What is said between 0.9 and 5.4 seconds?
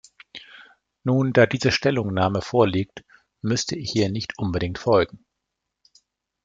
Nun, da diese Stellungnahme vorliegt, müsste ich ihr nicht unbedingt folgen.